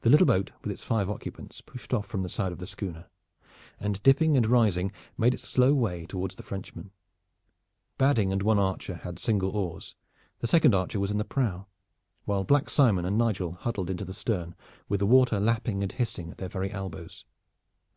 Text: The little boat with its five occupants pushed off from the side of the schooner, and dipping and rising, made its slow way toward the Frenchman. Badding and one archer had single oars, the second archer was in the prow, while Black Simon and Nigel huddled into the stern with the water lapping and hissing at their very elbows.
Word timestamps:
The 0.00 0.10
little 0.10 0.26
boat 0.26 0.50
with 0.62 0.72
its 0.72 0.82
five 0.82 1.08
occupants 1.08 1.60
pushed 1.60 1.94
off 1.94 2.04
from 2.08 2.24
the 2.24 2.28
side 2.28 2.50
of 2.50 2.58
the 2.58 2.66
schooner, 2.66 3.08
and 3.78 4.02
dipping 4.02 4.36
and 4.36 4.44
rising, 4.44 4.90
made 5.16 5.34
its 5.34 5.48
slow 5.48 5.72
way 5.72 6.04
toward 6.04 6.32
the 6.32 6.42
Frenchman. 6.42 6.90
Badding 7.96 8.32
and 8.32 8.42
one 8.42 8.58
archer 8.58 8.96
had 8.96 9.20
single 9.20 9.50
oars, 9.56 9.94
the 10.40 10.48
second 10.48 10.74
archer 10.74 10.98
was 10.98 11.12
in 11.12 11.18
the 11.18 11.24
prow, 11.24 11.68
while 12.24 12.42
Black 12.42 12.68
Simon 12.68 13.04
and 13.04 13.16
Nigel 13.16 13.52
huddled 13.52 13.88
into 13.88 14.04
the 14.04 14.12
stern 14.12 14.56
with 14.88 14.98
the 14.98 15.06
water 15.06 15.38
lapping 15.38 15.84
and 15.84 15.92
hissing 15.92 16.28
at 16.32 16.38
their 16.38 16.48
very 16.48 16.72
elbows. 16.72 17.24